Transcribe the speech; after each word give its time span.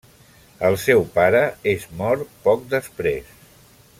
El 0.69 0.77
seu 0.83 1.03
pare 1.17 1.43
es 1.73 1.85
mor 2.01 2.25
poc 2.49 2.67
després. 2.75 3.31